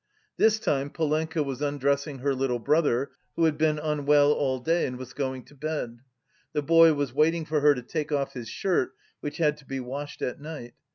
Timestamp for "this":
0.35-0.57